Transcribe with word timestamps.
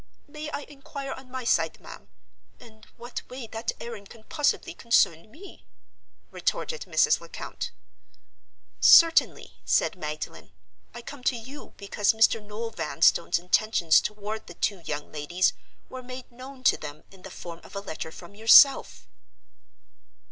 "May 0.27 0.49
I 0.49 0.61
inquire 0.61 1.11
on 1.13 1.29
my 1.29 1.43
side, 1.43 1.79
ma'am, 1.79 2.09
in 2.59 2.85
what 2.97 3.21
way 3.29 3.45
that 3.45 3.73
errand 3.79 4.09
can 4.09 4.23
possibly 4.23 4.73
concern 4.73 5.29
me?" 5.29 5.67
retorted 6.31 6.85
Mrs. 6.87 7.19
Lecount. 7.21 7.69
"Certainly," 8.79 9.61
said 9.63 9.95
Magdalen. 9.95 10.53
"I 10.95 11.03
come 11.03 11.23
to 11.25 11.35
you 11.35 11.75
because 11.77 12.13
Mr. 12.13 12.43
Noel 12.43 12.71
Vanstone's 12.71 13.37
intentions 13.37 14.01
toward 14.01 14.47
the 14.47 14.55
two 14.55 14.79
young 14.79 15.11
ladies 15.11 15.53
were 15.87 16.01
made 16.01 16.31
known 16.31 16.63
to 16.63 16.77
them 16.77 17.03
in 17.11 17.21
the 17.21 17.29
form 17.29 17.61
of 17.63 17.75
a 17.75 17.79
letter 17.79 18.11
from 18.11 18.33
yourself." 18.33 19.07